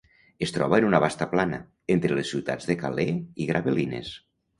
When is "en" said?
0.81-0.85